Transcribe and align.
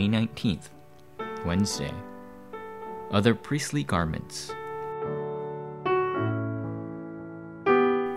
19th, 0.00 0.70
Wednesday. 1.44 1.92
Other 3.10 3.34
priestly 3.34 3.84
garments. 3.84 4.54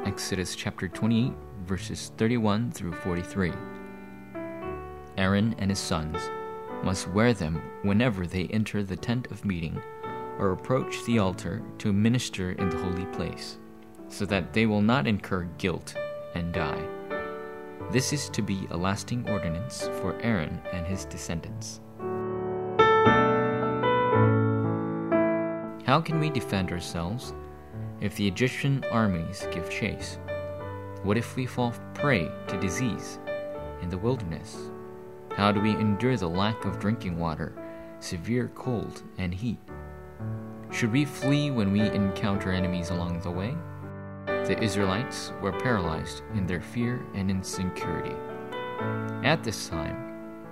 Exodus 0.06 0.56
chapter 0.56 0.88
28, 0.88 1.34
verses 1.66 2.12
31 2.18 2.72
through 2.72 2.94
43. 2.94 3.52
Aaron 5.18 5.56
and 5.58 5.70
his 5.70 5.80
sons 5.80 6.18
must 6.84 7.10
wear 7.10 7.34
them 7.34 7.62
whenever 7.84 8.26
they 8.26 8.46
enter 8.46 8.84
the 8.84 8.96
tent 8.96 9.30
of 9.32 9.44
meeting 9.44 9.82
or 10.40 10.52
approach 10.52 11.04
the 11.06 11.20
altar 11.20 11.62
to 11.80 11.92
minister 11.92 12.52
in 12.54 12.70
the 12.70 12.78
holy 12.78 13.06
place, 13.08 13.58
so 14.08 14.26
that 14.26 14.54
they 14.54 14.66
will 14.66 14.82
not 14.82 15.08
incur 15.08 15.44
guilt 15.58 15.96
and 16.36 16.54
die. 16.54 16.88
This 17.92 18.12
is 18.12 18.30
to 18.30 18.42
be 18.42 18.68
a 18.72 18.78
lasting 18.78 19.30
ordinance 19.30 19.88
for 20.02 20.20
Aaron 20.22 20.60
and 20.74 20.86
his 20.86 21.06
descendants. 21.06 21.82
How 25.86 26.02
can 26.02 26.20
we 26.20 26.30
defend 26.30 26.72
ourselves 26.72 27.34
if 28.02 28.16
the 28.16 28.28
Egyptian 28.28 28.84
armies 28.92 29.48
give 29.52 29.70
chase? 29.70 30.18
What 31.04 31.16
if 31.16 31.36
we 31.36 31.46
fall 31.46 31.74
prey 31.94 32.28
to 32.48 32.60
disease 32.60 33.20
in 33.82 33.90
the 33.90 33.98
wilderness? 33.98 34.58
How 35.34 35.52
do 35.52 35.62
we 35.62 35.72
endure 35.72 36.18
the 36.18 36.28
lack 36.28 36.66
of 36.66 36.80
drinking 36.80 37.20
water, 37.20 37.54
severe 38.00 38.52
cold, 38.56 39.04
and 39.20 39.34
heat? 39.34 39.60
Should 40.72 40.92
we 40.92 41.06
flee 41.06 41.52
when 41.52 41.72
we 41.72 41.82
encounter 41.82 42.52
enemies 42.52 42.90
along 42.90 43.20
the 43.20 43.32
way? 43.32 43.56
The 44.46 44.62
Israelites 44.62 45.34
were 45.42 45.52
paralyzed 45.52 46.22
in 46.36 46.46
their 46.46 46.62
fear 46.62 47.04
and 47.16 47.32
insecurity. 47.32 48.16
At 49.24 49.44
this 49.44 49.70
time, 49.70 49.98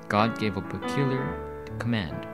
God 0.07 0.39
gave 0.39 0.57
a 0.57 0.61
peculiar 0.61 1.39
command. 1.77 2.25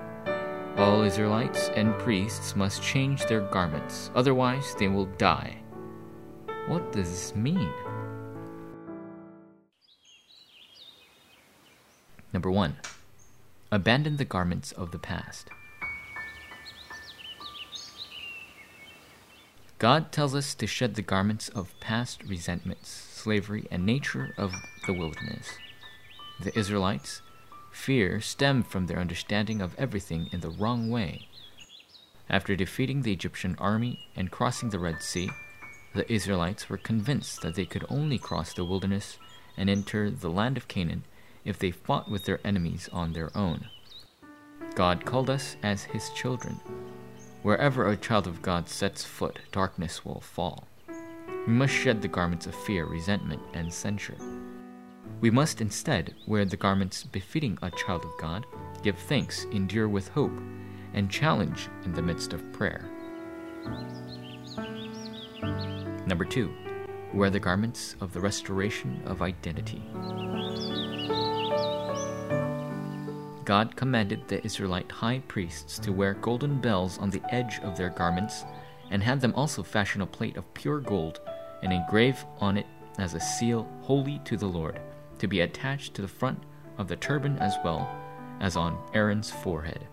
All 0.78 1.02
Israelites 1.02 1.70
and 1.76 2.00
priests 2.00 2.56
must 2.56 2.82
change 2.82 3.26
their 3.26 3.42
garments, 3.42 4.10
otherwise, 4.16 4.74
they 4.80 4.88
will 4.88 5.08
die. 5.18 5.58
What 6.70 6.94
does 6.94 7.10
this 7.10 7.36
mean? 7.36 7.74
Number 12.32 12.50
1. 12.50 12.78
Abandon 13.70 14.16
the 14.16 14.24
garments 14.24 14.72
of 14.72 14.92
the 14.92 15.00
past. 15.00 15.50
God 19.80 20.12
tells 20.12 20.36
us 20.36 20.56
to 20.56 20.68
shed 20.68 20.96
the 20.96 21.02
garments 21.02 21.48
of 21.48 21.80
past 21.80 22.22
resentments, 22.26 22.90
slavery, 22.90 23.66
and 23.72 23.86
nature 23.86 24.34
of 24.38 24.52
the 24.86 24.92
wilderness. 24.94 25.58
The 26.42 26.58
Israelites' 26.60 27.22
fear 27.72 28.20
stemmed 28.20 28.68
from 28.68 28.88
their 28.88 29.00
understanding 29.00 29.62
of 29.62 29.76
everything 29.78 30.28
in 30.34 30.42
the 30.42 30.50
wrong 30.50 30.90
way. 30.90 31.30
After 32.30 32.58
defeating 32.58 33.04
the 33.04 33.14
Egyptian 33.14 33.56
army 33.58 34.06
and 34.18 34.30
crossing 34.30 34.70
the 34.70 34.80
Red 34.80 35.02
Sea, 35.02 35.30
the 35.96 36.12
Israelites 36.12 36.68
were 36.68 36.78
convinced 36.78 37.42
that 37.42 37.56
they 37.56 37.66
could 37.66 37.86
only 37.88 38.18
cross 38.18 38.52
the 38.52 38.66
wilderness 38.66 39.18
and 39.56 39.70
enter 39.70 40.12
the 40.12 40.30
land 40.30 40.58
of 40.58 40.68
Canaan 40.68 41.06
if 41.46 41.58
they 41.58 41.72
fought 41.72 42.12
with 42.12 42.26
their 42.26 42.42
enemies 42.44 42.90
on 42.92 43.14
their 43.14 43.36
own. 43.36 43.70
God 44.76 45.06
called 45.06 45.30
us 45.30 45.56
as 45.64 45.84
His 45.84 46.10
children 46.10 46.60
Wherever 47.42 47.88
a 47.88 47.96
child 47.96 48.28
of 48.28 48.42
God 48.42 48.68
sets 48.68 49.06
foot, 49.06 49.40
darkness 49.54 50.04
will 50.04 50.20
fall. 50.20 50.68
We 51.48 51.54
must 51.54 51.74
shed 51.74 52.02
the 52.02 52.08
garments 52.10 52.48
of 52.48 52.54
fear, 52.54 52.86
resentment, 52.86 53.42
and 53.54 53.74
censure. 53.74 54.18
We 55.22 55.30
must 55.30 55.62
instead 55.62 56.16
wear 56.28 56.44
the 56.44 56.58
garments 56.58 57.04
befitting 57.04 57.58
a 57.62 57.72
child 57.72 58.04
of 58.04 58.12
God, 58.20 58.46
give 58.84 58.98
thanks, 58.98 59.46
endure 59.52 59.88
with 59.88 60.10
hope, 60.10 60.38
and 60.94 61.10
challenge 61.10 61.70
in 61.86 61.94
the 61.94 62.02
midst 62.02 62.34
of 62.34 62.52
prayer. 62.52 62.84
Number 66.06 66.26
two, 66.26 66.54
wear 67.14 67.30
the 67.30 67.40
garments 67.40 67.96
of 68.02 68.12
the 68.12 68.20
restoration 68.20 69.02
of 69.06 69.22
identity. 69.22 69.82
God 73.50 73.76
commanded 73.76 74.28
the 74.28 74.46
Israelite 74.46 74.92
high 74.92 75.24
priests 75.28 75.80
to 75.80 75.92
wear 75.92 76.14
golden 76.14 76.62
bells 76.62 77.00
on 77.00 77.10
the 77.10 77.24
edge 77.34 77.60
of 77.64 77.76
their 77.76 77.90
garments, 77.90 78.46
and 78.92 79.02
had 79.02 79.20
them 79.20 79.34
also 79.36 79.64
fashion 79.64 80.02
a 80.02 80.06
plate 80.06 80.38
of 80.38 80.54
pure 80.54 80.80
gold 80.80 81.20
and 81.64 81.74
engrave 81.74 82.24
on 82.38 82.58
it 82.58 82.68
as 83.00 83.16
a 83.16 83.20
seal 83.20 83.68
holy 83.82 84.22
to 84.24 84.38
the 84.38 84.46
Lord, 84.46 84.80
to 85.18 85.28
be 85.28 85.40
attached 85.40 85.96
to 85.96 86.04
the 86.04 86.08
front 86.08 86.44
of 86.78 86.88
the 86.88 86.96
turban 86.96 87.40
as 87.40 87.56
well 87.64 87.90
as 88.40 88.56
on 88.56 88.78
Aaron's 88.94 89.32
forehead. 89.32 89.88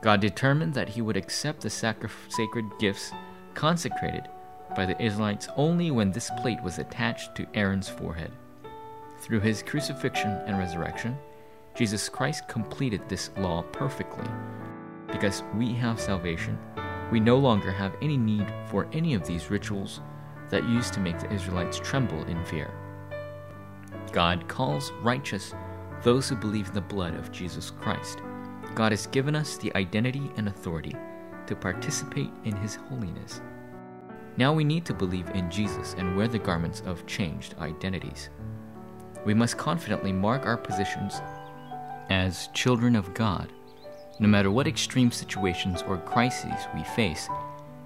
God 0.00 0.20
determined 0.20 0.72
that 0.72 0.88
he 0.88 1.02
would 1.02 1.18
accept 1.18 1.60
the 1.60 1.68
sacri- 1.68 2.08
sacred 2.30 2.64
gifts 2.78 3.12
consecrated 3.52 4.26
by 4.74 4.86
the 4.86 4.98
Israelites 5.02 5.48
only 5.56 5.90
when 5.90 6.12
this 6.12 6.30
plate 6.40 6.62
was 6.62 6.78
attached 6.78 7.34
to 7.34 7.46
Aaron's 7.52 7.90
forehead. 7.90 8.32
Through 9.20 9.40
his 9.40 9.62
crucifixion 9.62 10.30
and 10.46 10.58
resurrection, 10.58 11.18
Jesus 11.74 12.08
Christ 12.08 12.46
completed 12.46 13.02
this 13.08 13.30
law 13.36 13.62
perfectly. 13.72 14.28
Because 15.08 15.42
we 15.56 15.72
have 15.72 16.00
salvation, 16.00 16.56
we 17.10 17.18
no 17.18 17.36
longer 17.36 17.72
have 17.72 17.96
any 18.00 18.16
need 18.16 18.46
for 18.66 18.88
any 18.92 19.14
of 19.14 19.26
these 19.26 19.50
rituals 19.50 20.00
that 20.50 20.68
used 20.68 20.94
to 20.94 21.00
make 21.00 21.18
the 21.18 21.32
Israelites 21.32 21.80
tremble 21.80 22.22
in 22.24 22.44
fear. 22.44 22.70
God 24.12 24.46
calls 24.46 24.92
righteous 25.02 25.52
those 26.02 26.28
who 26.28 26.36
believe 26.36 26.68
in 26.68 26.74
the 26.74 26.80
blood 26.80 27.14
of 27.14 27.32
Jesus 27.32 27.70
Christ. 27.70 28.20
God 28.74 28.92
has 28.92 29.08
given 29.08 29.34
us 29.34 29.56
the 29.56 29.74
identity 29.74 30.30
and 30.36 30.48
authority 30.48 30.94
to 31.46 31.56
participate 31.56 32.30
in 32.44 32.54
His 32.56 32.76
holiness. 32.76 33.40
Now 34.36 34.52
we 34.52 34.64
need 34.64 34.84
to 34.86 34.94
believe 34.94 35.28
in 35.30 35.50
Jesus 35.50 35.94
and 35.98 36.16
wear 36.16 36.28
the 36.28 36.38
garments 36.38 36.82
of 36.86 37.06
changed 37.06 37.56
identities. 37.58 38.30
We 39.24 39.34
must 39.34 39.58
confidently 39.58 40.12
mark 40.12 40.46
our 40.46 40.56
positions 40.56 41.20
as 42.10 42.48
children 42.48 42.96
of 42.96 43.14
God, 43.14 43.52
no 44.20 44.28
matter 44.28 44.50
what 44.50 44.66
extreme 44.66 45.10
situations 45.10 45.82
or 45.82 45.98
crises 45.98 46.66
we 46.74 46.82
face, 46.82 47.28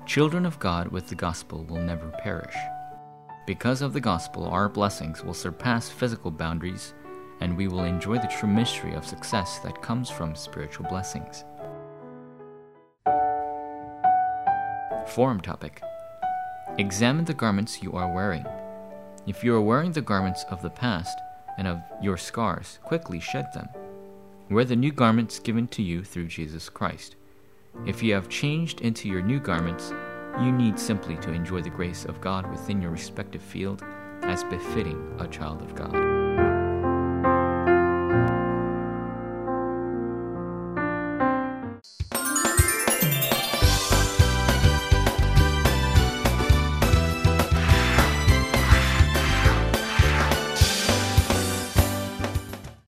children 0.06 0.44
of 0.44 0.58
God 0.58 0.88
with 0.88 1.08
the 1.08 1.14
gospel 1.14 1.64
will 1.64 1.80
never 1.80 2.08
perish. 2.22 2.54
Because 3.46 3.80
of 3.80 3.92
the 3.92 4.00
gospel, 4.00 4.46
our 4.46 4.68
blessings 4.68 5.24
will 5.24 5.34
surpass 5.34 5.88
physical 5.88 6.30
boundaries, 6.30 6.92
and 7.40 7.56
we 7.56 7.68
will 7.68 7.84
enjoy 7.84 8.18
the 8.18 8.26
true 8.28 8.48
mystery 8.48 8.94
of 8.94 9.06
success 9.06 9.58
that 9.60 9.80
comes 9.80 10.10
from 10.10 10.34
spiritual 10.34 10.86
blessings. 10.88 11.44
Forum 15.06 15.40
topic 15.40 15.82
Examine 16.76 17.24
the 17.24 17.34
garments 17.34 17.82
you 17.82 17.92
are 17.92 18.12
wearing. 18.12 18.46
If 19.26 19.42
you 19.42 19.54
are 19.54 19.60
wearing 19.60 19.92
the 19.92 20.02
garments 20.02 20.44
of 20.50 20.62
the 20.62 20.70
past 20.70 21.18
and 21.56 21.66
of 21.66 21.80
your 22.00 22.16
scars, 22.16 22.78
quickly 22.84 23.18
shed 23.18 23.52
them. 23.52 23.68
Wear 24.50 24.64
the 24.64 24.76
new 24.76 24.92
garments 24.92 25.38
given 25.38 25.68
to 25.68 25.82
you 25.82 26.02
through 26.02 26.28
Jesus 26.28 26.70
Christ. 26.70 27.16
If 27.86 28.02
you 28.02 28.14
have 28.14 28.30
changed 28.30 28.80
into 28.80 29.06
your 29.06 29.20
new 29.20 29.40
garments, 29.40 29.92
you 30.40 30.50
need 30.50 30.78
simply 30.78 31.16
to 31.18 31.32
enjoy 31.32 31.60
the 31.60 31.68
grace 31.68 32.06
of 32.06 32.20
God 32.22 32.50
within 32.50 32.80
your 32.80 32.90
respective 32.90 33.42
field 33.42 33.84
as 34.22 34.44
befitting 34.44 35.16
a 35.18 35.28
child 35.28 35.60
of 35.60 35.74
God. 35.74 36.07